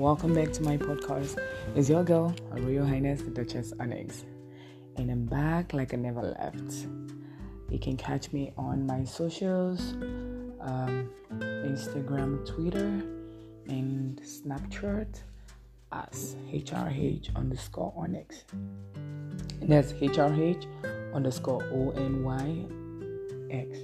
[0.00, 1.38] welcome back to my podcast.
[1.76, 4.24] It's your girl, Royal Highness the Duchess Onyx,
[4.96, 6.86] and I'm back like I never left.
[7.68, 9.92] You can catch me on my socials
[10.62, 11.10] um,
[11.40, 13.02] Instagram, Twitter,
[13.68, 15.20] and Snapchat
[15.92, 18.44] as HRH underscore Onyx.
[18.54, 20.64] And that's HRH
[21.12, 23.78] underscore O N Y X.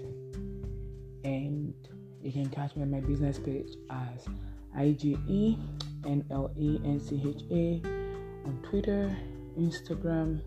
[1.25, 1.75] And
[2.23, 4.27] you can catch me on my business page as
[4.75, 5.59] IGE
[6.07, 6.85] NLE
[8.47, 9.15] on Twitter,
[9.59, 10.41] Instagram,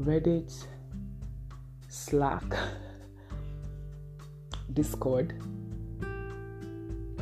[0.00, 0.66] Reddit,
[1.88, 2.44] Slack,
[4.72, 5.34] Discord,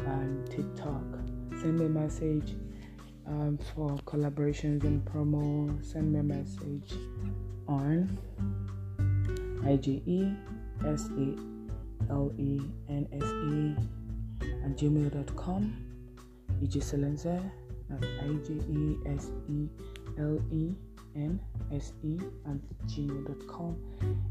[0.07, 1.03] and TikTok.
[1.61, 2.55] Send me a message
[3.27, 5.83] um, for collaborations and promo.
[5.85, 6.93] Send me a message
[7.67, 8.19] on
[9.65, 10.37] IGE
[14.63, 15.90] at gmail.com.
[16.63, 17.43] Ijeselense,
[17.91, 18.59] at I-J-E-S-E-L-E-N-S-E
[22.47, 23.77] at gmail.com.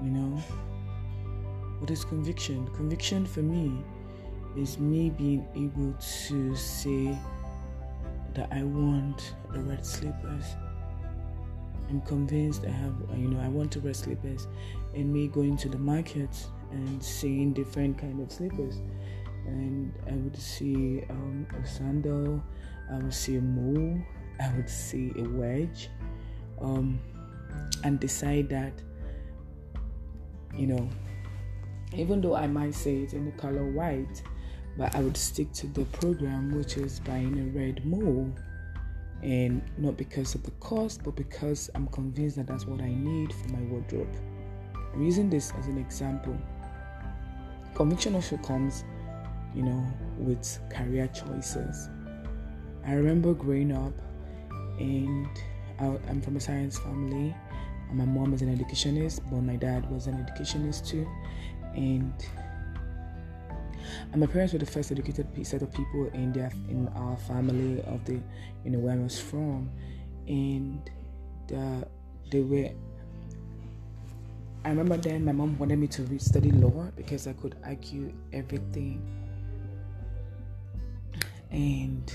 [0.03, 0.37] You know,
[1.79, 2.67] what is conviction?
[2.75, 3.83] Conviction for me
[4.55, 5.93] is me being able
[6.27, 7.17] to say
[8.33, 10.55] that I want the red slippers
[11.91, 14.47] I'm convinced I have, uh, you know, I want to wear slippers,
[14.95, 16.29] and me going to the market
[16.71, 18.77] and seeing different kind of slippers,
[19.45, 22.41] and I would see um, a sandal,
[22.89, 23.99] I would see a mole,
[24.39, 25.89] I would see a wedge,
[26.61, 26.97] um,
[27.83, 28.71] and decide that,
[30.55, 30.87] you know,
[31.93, 34.23] even though I might say it's in the color white,
[34.77, 38.33] but I would stick to the program, which is buying a red mole
[39.23, 43.31] and not because of the cost, but because I'm convinced that that's what I need
[43.33, 44.13] for my wardrobe.
[44.93, 46.37] I'm using this as an example.
[47.75, 48.83] Conviction also comes,
[49.55, 49.85] you know,
[50.17, 51.89] with career choices.
[52.85, 53.93] I remember growing up,
[54.79, 55.27] and
[55.79, 57.35] I, I'm from a science family,
[57.89, 61.07] and my mom is an educationist, but my dad was an educationist too,
[61.75, 62.13] and
[64.11, 67.81] and my parents were the first educated set of people in their in our family
[67.83, 68.19] of the
[68.63, 69.69] you know where I was from,
[70.27, 70.89] and
[71.47, 71.87] the,
[72.29, 72.69] they were.
[74.63, 79.01] I remember then my mom wanted me to study law because I could argue everything,
[81.49, 82.13] and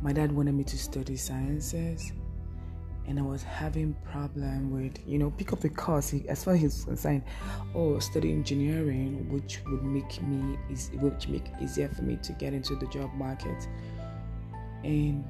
[0.00, 2.12] my dad wanted me to study sciences
[3.06, 6.60] and I was having problem with you know pick up a course as far as
[6.60, 7.22] he's concerned
[7.74, 12.32] or oh, study engineering which would make me is which make easier for me to
[12.32, 13.66] get into the job market.
[14.84, 15.24] And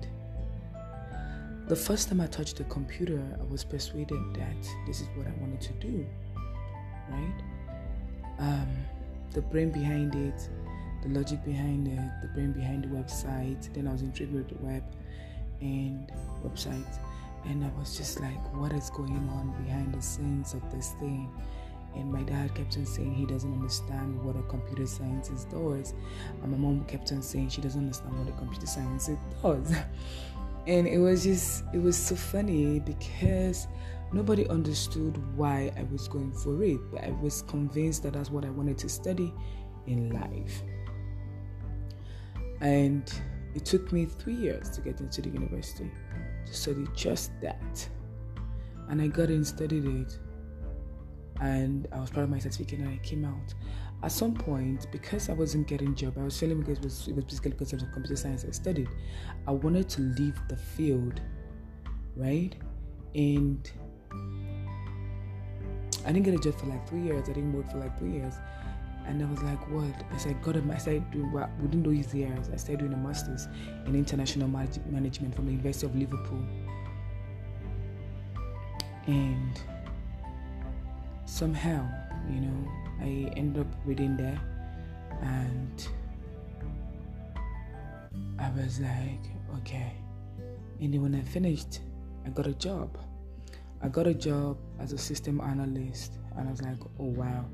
[1.68, 5.32] the first time I touched the computer I was persuaded that this is what I
[5.40, 6.06] wanted to do
[7.08, 7.34] right?
[8.38, 8.68] Um,
[9.32, 10.48] the brain behind it
[11.02, 13.72] the logic behind it the brain behind the website.
[13.74, 14.84] Then I was intrigued with the web
[15.60, 16.10] and
[16.44, 16.98] websites
[17.44, 21.30] and I was just like, what is going on behind the scenes of this thing?
[21.94, 25.92] And my dad kept on saying he doesn't understand what a computer scientist does.
[26.42, 29.74] And my mom kept on saying she doesn't understand what a computer scientist does.
[30.66, 33.66] and it was just it was so funny because
[34.12, 38.44] nobody understood why I was going for it, but I was convinced that that's what
[38.44, 39.34] I wanted to study
[39.86, 40.62] in life.
[42.60, 43.12] And
[43.54, 45.90] it took me three years to get into the university
[46.46, 47.88] to study just that.
[48.88, 50.18] And I got in, studied it,
[51.40, 53.54] and I was proud of my certificate and I came out.
[54.02, 57.14] At some point, because I wasn't getting job, I was feeling because it was, it
[57.14, 58.88] was basically because of the computer science I studied.
[59.46, 61.20] I wanted to leave the field,
[62.16, 62.54] right?
[63.14, 63.70] And
[66.04, 67.28] I didn't get a job for like three years.
[67.28, 68.34] I didn't work for like three years.
[69.06, 69.94] And I was like, what?
[70.12, 72.48] I said, God, I started doing what within those years.
[72.52, 73.48] I started doing a master's
[73.86, 76.42] in international management from the University of Liverpool.
[79.06, 79.60] And
[81.26, 81.88] somehow,
[82.30, 82.70] you know,
[83.00, 84.40] I ended up reading there
[85.22, 85.88] and
[88.38, 89.24] I was like,
[89.58, 89.92] okay.
[90.80, 91.80] And then when I finished,
[92.24, 92.96] I got a job.
[93.82, 97.44] I got a job as a system analyst, and I was like, oh wow.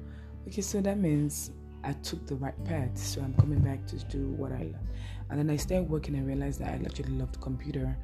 [0.48, 1.50] Okay, so that means
[1.84, 2.96] I took the right path.
[2.96, 4.88] So I'm coming back to do what I love.
[5.28, 7.94] And then I started working and realized that I actually loved computer.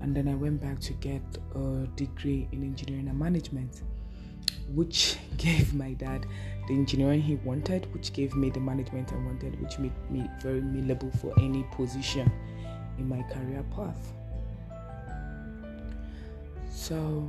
[0.00, 1.22] And then I went back to get
[1.56, 3.82] a degree in engineering and management,
[4.72, 6.24] which gave my dad
[6.68, 10.60] the engineering he wanted, which gave me the management I wanted, which made me very
[10.60, 12.30] malleable for any position
[12.96, 14.12] in my career path.
[16.70, 17.28] So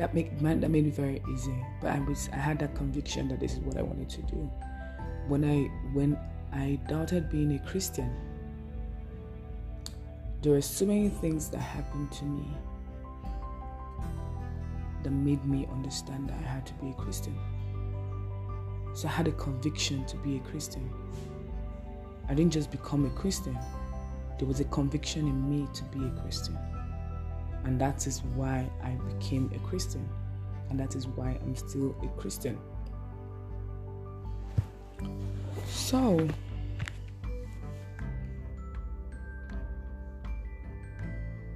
[0.00, 1.54] that make that made it very easy.
[1.82, 4.50] But I was I had that conviction that this is what I wanted to do.
[5.28, 6.18] When I when
[6.52, 8.10] I doubted being a Christian,
[10.40, 12.46] there were so many things that happened to me
[15.02, 17.38] that made me understand that I had to be a Christian.
[18.94, 20.90] So I had a conviction to be a Christian.
[22.26, 23.58] I didn't just become a Christian,
[24.38, 26.56] there was a conviction in me to be a Christian.
[27.64, 30.08] And that is why I became a Christian.
[30.70, 32.58] And that is why I'm still a Christian.
[35.66, 36.28] So,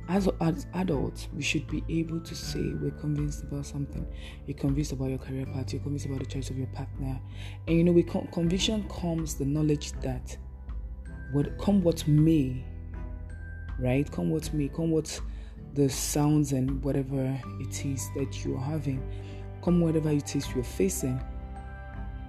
[0.08, 4.06] as, as adults, we should be able to say we're convinced about something.
[4.46, 7.20] You're convinced about your career path, you're convinced about the choice of your partner.
[7.66, 10.36] And you know, with conviction comes the knowledge that
[11.32, 12.64] what come what may,
[13.78, 14.10] right?
[14.10, 15.20] Come what may, come what
[15.75, 19.03] the sounds and whatever it is that you're having,
[19.62, 21.21] come whatever it is you're facing,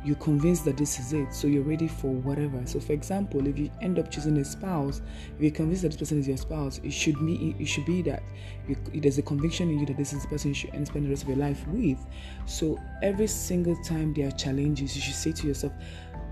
[0.04, 1.34] you're convinced that this is it.
[1.34, 2.64] So you're ready for whatever.
[2.66, 5.02] So, for example, if you end up choosing a spouse,
[5.36, 8.04] if you're convinced that this person is your spouse, it should be it should be
[8.04, 8.22] that
[8.68, 11.10] you, there's a conviction in you that this is the person you should spend the
[11.10, 11.98] rest of your life with.
[12.46, 15.74] So every single time there are challenges, you should say to yourself,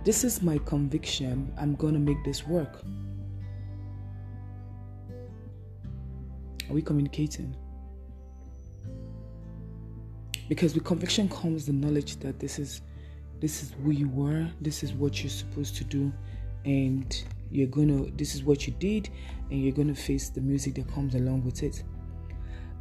[0.04, 1.51] "This is my conviction.
[1.57, 2.83] I'm gonna make this work."
[6.73, 7.55] Are we communicating?
[10.49, 12.81] Because with conviction comes the knowledge that this is
[13.39, 16.11] this is who you were, this is what you're supposed to do,
[16.65, 19.11] and you're gonna this is what you did,
[19.51, 21.83] and you're gonna face the music that comes along with it.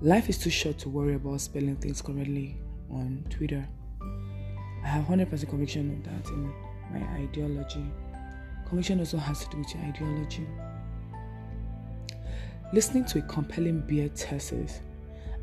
[0.01, 2.57] Life is too short to worry about spelling things correctly
[2.89, 3.69] on Twitter.
[4.83, 6.51] I have 100% conviction of that in
[6.95, 7.85] my ideology.
[8.67, 10.47] Conviction also has to do with your ideology.
[12.73, 14.81] Listening to a compelling bear thesis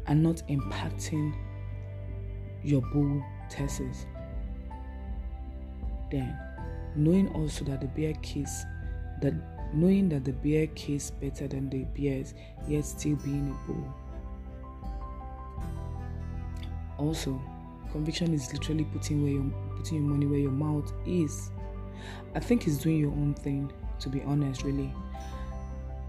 [0.08, 1.36] and not impacting
[2.64, 4.08] your bull thesis.
[6.10, 6.36] Then,
[6.96, 8.66] knowing also that the bear case,
[9.22, 9.34] that
[9.74, 12.34] knowing that the bear case better than the bears,
[12.68, 13.94] yet still being a bull.
[16.98, 17.40] Also,
[17.92, 21.52] conviction is literally putting where your putting your money where your mouth is.
[22.34, 24.92] I think it's doing your own thing, to be honest, really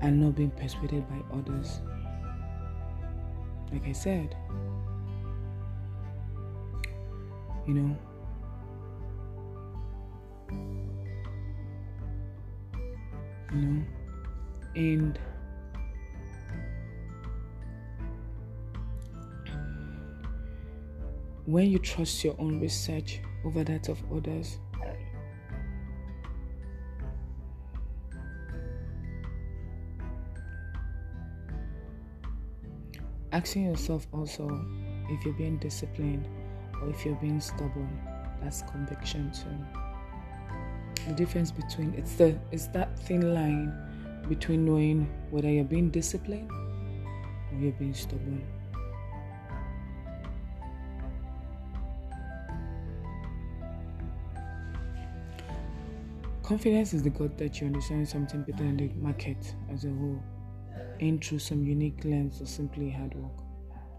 [0.00, 1.80] and not being persuaded by others.
[3.73, 4.37] Like I said,
[7.66, 7.97] you know,
[13.52, 13.85] you know,
[14.75, 15.19] and
[21.47, 24.59] when you trust your own research over that of others,
[33.33, 34.65] Asking yourself also
[35.09, 36.27] if you're being disciplined
[36.83, 38.01] or if you're being stubborn,
[38.43, 41.05] that's conviction too.
[41.07, 43.73] The difference between it's the it's that thin line
[44.29, 48.45] between knowing whether you're being disciplined or you're being stubborn.
[56.43, 60.21] Confidence is the God that you understand something better than the market as a whole.
[61.00, 63.33] In through some unique lens or simply hard work.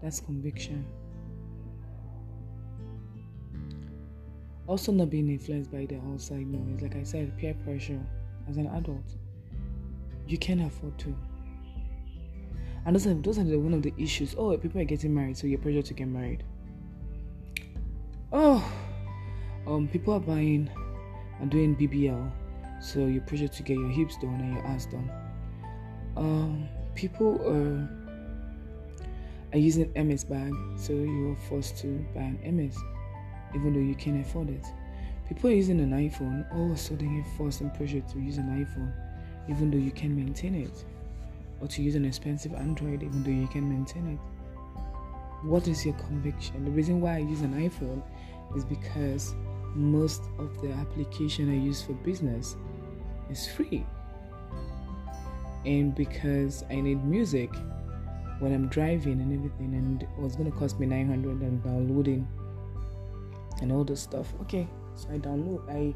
[0.02, 0.86] That's conviction.
[4.66, 6.80] Also, not being influenced by the outside noise.
[6.80, 8.00] Like I said, peer pressure
[8.48, 9.16] as an adult,
[10.26, 11.14] you can afford to.
[12.86, 14.34] And those are, those are one of the issues.
[14.38, 16.44] Oh, people are getting married, so you're pressured to get married.
[18.32, 18.64] Oh,
[19.66, 20.70] um, people are buying
[21.40, 22.32] and doing BBL,
[22.80, 25.10] so you're pressured to get your hips done and your ass done.
[26.16, 27.88] Um, people are
[29.52, 32.76] are using Hermès bag, so you are forced to buy an Hermès,
[33.54, 34.64] even though you can't afford it.
[35.28, 38.48] People are using an iPhone, oh, so they get forced and pressured to use an
[38.48, 38.92] iPhone,
[39.50, 40.84] even though you can maintain it,
[41.60, 44.18] or to use an expensive Android, even though you can maintain it.
[45.46, 46.64] What is your conviction?
[46.64, 48.02] The reason why I use an iPhone
[48.56, 49.34] is because
[49.74, 52.56] most of the application I use for business
[53.30, 53.84] is free.
[55.64, 57.50] And because I need music
[58.40, 62.26] when I'm driving and everything, and it was to cost me 900 and downloading
[63.60, 64.32] and all this stuff.
[64.42, 64.66] Okay,
[64.96, 65.94] so I download, I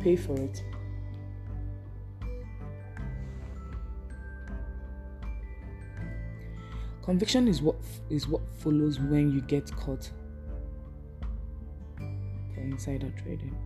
[0.00, 0.62] pay for it.
[7.02, 7.76] Conviction is what
[8.10, 10.10] is what follows when you get caught
[11.96, 13.56] for insider trading.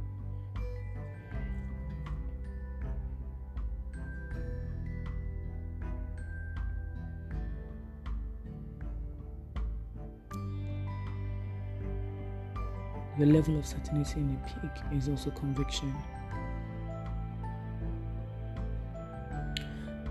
[13.23, 15.95] Your level of certainty in a peak is also conviction.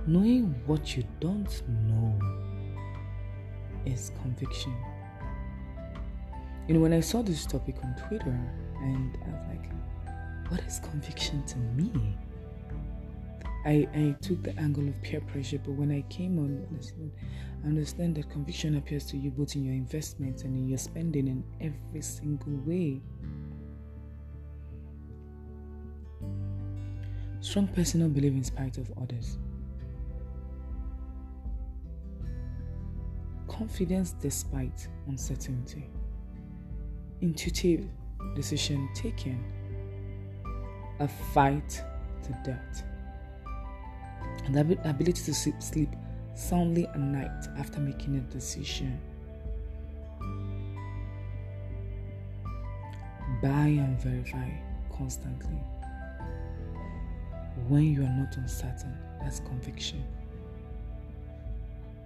[0.08, 2.18] Knowing what you don't know
[3.86, 4.74] is conviction.
[6.70, 8.40] Know, when I saw this topic on Twitter,
[8.82, 9.72] and I was like,
[10.48, 12.18] what is conviction to me?
[13.66, 17.12] I, I took the angle of peer pressure, but when I came on, listen,
[17.64, 21.28] I understand that conviction appears to you both in your investments and in your spending
[21.28, 23.02] in every single way.
[27.42, 29.38] Strong personal belief in spite of others.
[33.48, 35.90] Confidence despite uncertainty.
[37.22, 37.86] Intuitive
[38.36, 39.44] decision taking.
[41.00, 41.84] A fight
[42.24, 42.84] to death.
[44.46, 45.90] And the ability to sleep
[46.36, 49.00] soundly at night after making a decision.
[53.42, 54.50] Buy and verify
[54.96, 55.60] constantly.
[57.68, 60.04] When you are not uncertain, that's conviction.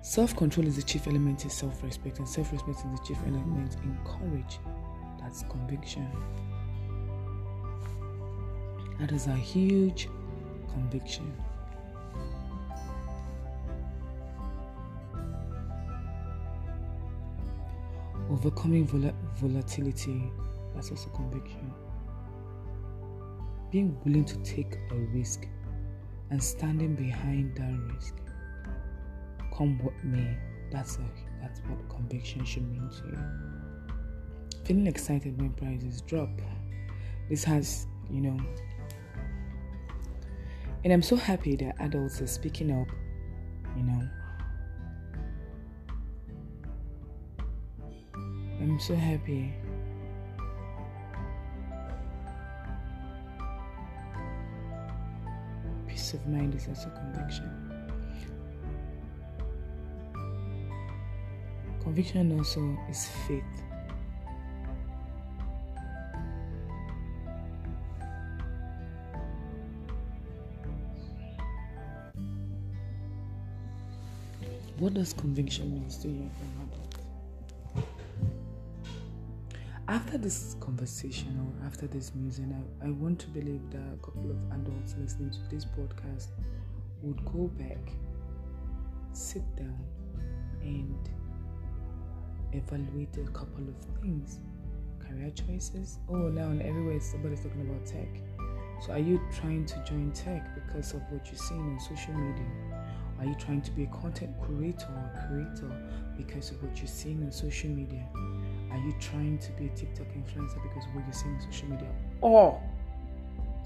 [0.02, 3.18] Self control is the chief element in self respect, and self respect is the chief
[3.26, 4.60] element in courage.
[5.20, 6.08] That's conviction.
[9.00, 10.08] That is a huge
[10.72, 11.34] conviction.
[18.36, 20.30] Overcoming vol- volatility,
[20.74, 21.72] that's also conviction.
[23.72, 25.48] Being willing to take a risk
[26.32, 28.16] and standing behind that risk.
[29.58, 30.38] Come what may,
[30.70, 31.06] that's, a,
[31.42, 33.18] that's what conviction should mean to you.
[34.66, 36.30] Feeling excited when prices drop.
[37.30, 38.38] This has, you know,
[40.84, 42.90] and I'm so happy that adults are speaking up,
[43.78, 44.10] you know,
[48.66, 49.54] I'm so happy.
[55.88, 57.52] Peace of mind is also conviction.
[61.84, 63.44] Conviction also is faith.
[74.80, 76.32] What does conviction mean to you?
[79.96, 82.44] After this conversation or after this music,
[82.82, 86.28] I, I want to believe that a couple of adults listening to this podcast
[87.02, 87.94] would go back,
[89.14, 89.80] sit down,
[90.62, 90.98] and
[92.52, 94.40] evaluate a couple of things.
[95.00, 96.00] Career choices.
[96.10, 98.10] Oh, now everywhere somebody's talking about tech.
[98.86, 102.52] So, are you trying to join tech because of what you're seeing on social media?
[103.18, 105.72] Are you trying to be a content creator or creator
[106.18, 108.06] because of what you're seeing on social media?
[108.76, 111.88] Are you trying to be a TikTok influencer because what you're seeing on social media?
[112.20, 112.62] Or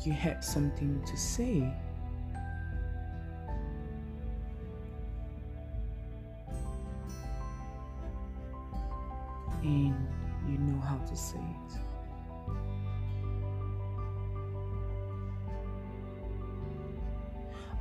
[0.06, 1.68] you have something to say?
[9.64, 10.08] And
[10.48, 11.80] you know how to say it.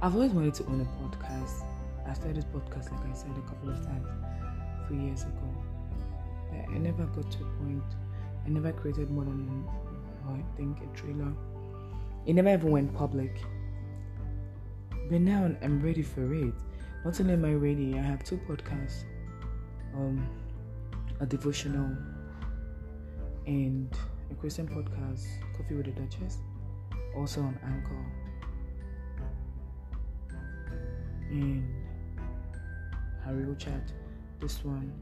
[0.00, 1.62] I've always wanted to own a podcast.
[2.08, 4.08] I started this podcast, like I said a couple of times,
[4.88, 5.67] three years ago.
[6.52, 7.82] I, never got to a point.
[8.44, 9.64] I never created more than,
[10.26, 11.32] I think, a trailer.
[12.26, 13.40] It never even went public.
[15.10, 16.54] But now I'm ready for it.
[17.04, 19.04] Not only am I ready, I have two podcasts,
[19.94, 20.28] um,
[21.20, 21.96] a devotional,
[23.46, 23.88] and
[24.30, 25.26] a Christian podcast,
[25.56, 26.38] Coffee with the Duchess,
[27.16, 28.04] also on Anchor.
[31.30, 31.66] And
[33.24, 33.92] Harry Chat,
[34.40, 34.92] this one.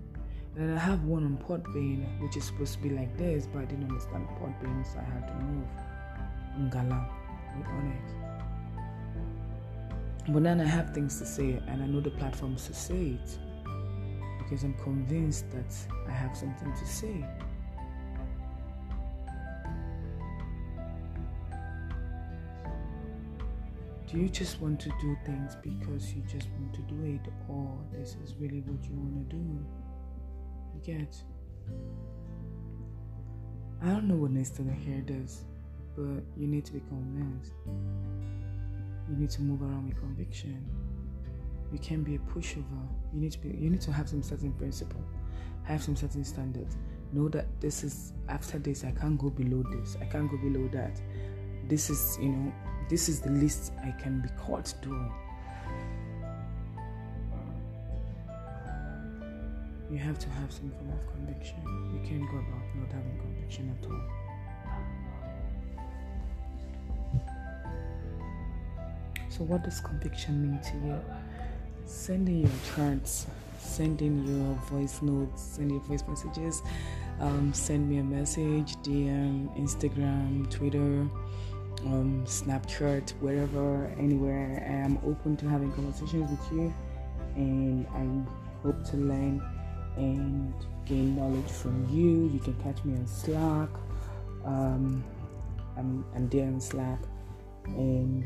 [0.56, 3.64] Then I have one on Podbean, which is supposed to be like this, but I
[3.66, 5.68] didn't understand Podbean, so I had to move.
[6.58, 7.06] Ngala
[7.58, 8.12] with Onyx.
[10.28, 13.38] But then I have things to say, and I know the platforms to say it
[14.38, 15.74] because I'm convinced that
[16.08, 17.22] I have something to say.
[24.10, 27.76] Do you just want to do things because you just want to do it, or
[27.92, 29.64] this is really what you want to do?
[33.82, 35.44] I don't know what needs to the hair does,
[35.96, 37.52] but you need to be convinced.
[39.08, 40.64] You need to move around with conviction.
[41.72, 42.86] You can't be a pushover.
[43.12, 43.48] You need to be.
[43.48, 45.02] You need to have some certain principle,
[45.64, 46.76] have some certain standards.
[47.12, 48.84] Know that this is after this.
[48.84, 49.96] I can't go below this.
[50.00, 51.00] I can't go below that.
[51.68, 52.52] This is you know
[52.88, 55.12] this is the least I can be caught doing.
[59.90, 61.56] You have to have some form of conviction.
[61.94, 64.02] You can't go about not having conviction at all.
[69.28, 71.00] So, what does conviction mean to you?
[71.84, 73.26] Sending your charts,
[73.58, 76.62] sending your voice notes, sending voice messages,
[77.20, 81.06] um, send me a message, DM, Instagram, Twitter
[81.84, 84.64] um, Snapchat, wherever, anywhere.
[84.66, 86.74] I am open to having conversations with you,
[87.34, 89.42] and I hope to learn
[89.96, 90.54] and
[90.84, 92.30] gain knowledge from you.
[92.32, 93.68] You can catch me on Slack.
[94.44, 95.04] Um,
[95.76, 97.00] I'm, I'm there on Slack,
[97.66, 98.24] and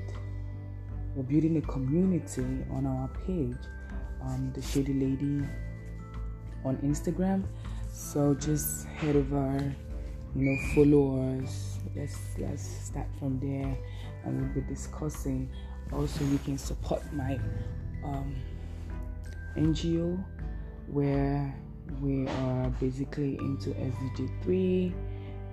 [1.14, 3.56] we're building a community on our page,
[4.22, 5.46] um, the Shady Lady
[6.64, 7.44] on Instagram.
[7.92, 9.74] So just head over,
[10.36, 13.76] you know, follow us let's let's start from there
[14.24, 15.50] and we'll be discussing
[15.92, 17.38] also you can support my
[18.04, 18.34] um,
[19.56, 20.22] ngo
[20.86, 21.54] where
[22.00, 24.94] we are basically into sdg 3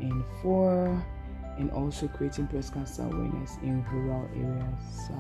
[0.02, 1.06] and 4
[1.58, 5.14] and also creating breast cancer awareness in rural areas so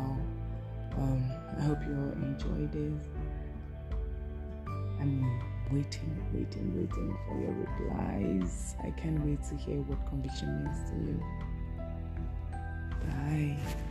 [0.97, 1.23] um,
[1.57, 3.07] i hope you all enjoy this
[4.99, 8.75] i'm waiting, waiting, waiting for your replies.
[8.83, 11.23] I can't wait to hear what conviction means to you.
[13.01, 13.83] Bye.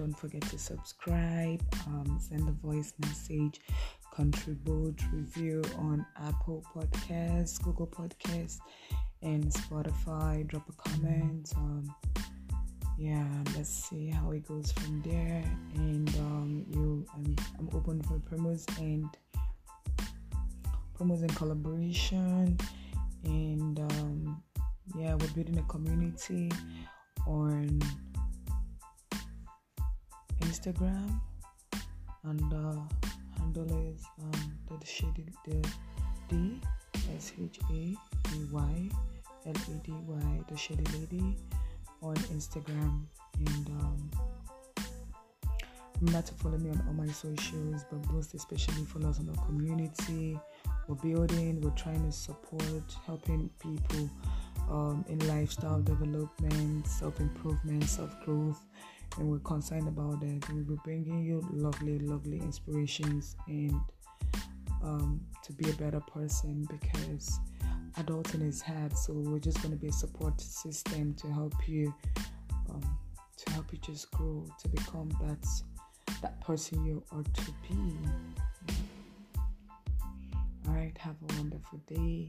[0.00, 3.60] Don't forget to subscribe, um, send a voice message,
[4.14, 8.60] contribute, review on Apple Podcasts, Google Podcasts,
[9.20, 10.46] and Spotify.
[10.46, 11.52] Drop a comment.
[11.54, 11.94] Um,
[12.96, 15.44] yeah, let's see how it goes from there.
[15.74, 19.06] And um, you, I'm, I'm open for promos and
[20.98, 22.56] promos and collaboration.
[23.24, 24.42] And um,
[24.96, 26.50] yeah, we're building a community
[27.26, 27.82] on
[30.50, 31.20] Instagram
[32.24, 32.52] and.
[32.52, 32.80] Uh,
[33.54, 35.68] handle is um, the shady the
[36.28, 36.60] D
[37.16, 37.96] S H A D
[38.52, 38.88] Y
[39.46, 41.36] L A D Y the shady lady
[42.02, 43.02] on Instagram
[43.46, 44.10] and um,
[46.00, 49.46] remember to follow me on all my socials but most especially follow us on our
[49.46, 50.38] community
[50.86, 54.08] we're building we're trying to support helping people
[54.70, 58.64] um, in lifestyle development self-improvement self-growth
[59.18, 60.44] and we're concerned about that.
[60.52, 63.80] We'll be bringing you lovely, lovely inspirations and
[64.82, 67.40] um, to be a better person because
[67.98, 68.96] adulting is hard.
[68.96, 71.94] So we're just going to be a support system to help you,
[72.70, 72.98] um,
[73.36, 75.46] to help you just grow to become that
[76.22, 77.96] that person you are to be.
[80.68, 82.28] All right, have a wonderful day.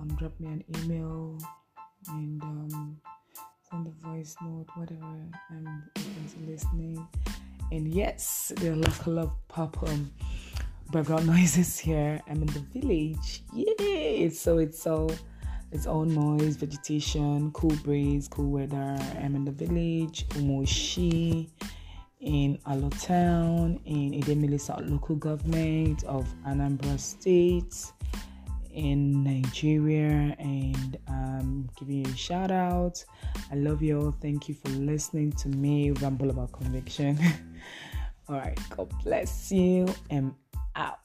[0.00, 1.38] Um, drop me an email
[2.08, 2.96] and um,
[3.74, 5.04] on the voice note, whatever.
[5.50, 7.08] I'm open to listening.
[7.72, 10.12] And yes, there are a lot of pop um,
[10.92, 12.20] background noises here.
[12.28, 13.42] I'm in the village.
[13.52, 14.30] Yay!
[14.30, 15.10] So it's all
[15.72, 18.96] it's all noise, vegetation, cool breeze, cool weather.
[19.20, 21.48] I'm in the village, Umoshi,
[22.20, 27.92] in Alor Town, in Idemili South Local Government of Anambra State,
[28.74, 33.04] in Nigeria, and um, giving you a shout out.
[33.50, 34.12] I love you all.
[34.20, 37.18] Thank you for listening to me ramble about conviction.
[38.28, 39.86] all right, God bless you.
[40.10, 40.34] I'm
[40.76, 40.98] out.